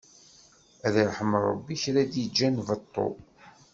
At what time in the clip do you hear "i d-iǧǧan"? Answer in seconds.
2.03-2.55